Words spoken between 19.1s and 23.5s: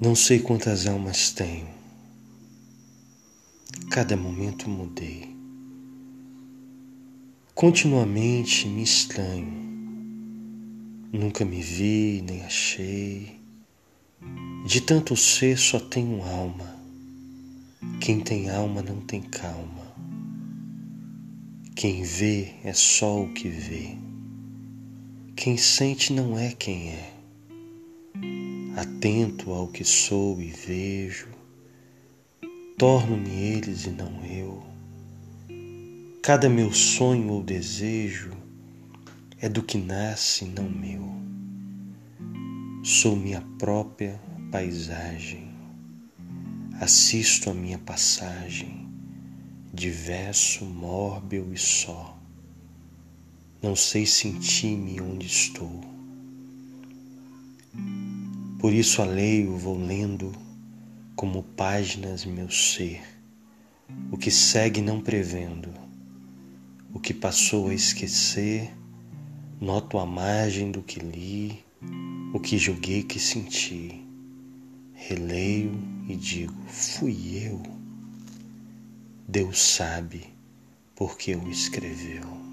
calma. Quem vê é só o que